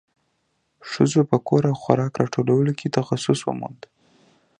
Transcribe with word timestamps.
ښځو 0.89 1.21
په 1.29 1.37
کور 1.47 1.63
او 1.71 1.75
خوراک 1.81 2.13
راټولولو 2.21 2.71
کې 2.79 2.93
تخصص 2.97 3.39
وموند. 3.43 3.81